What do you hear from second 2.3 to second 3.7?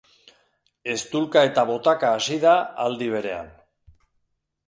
da aldi berean.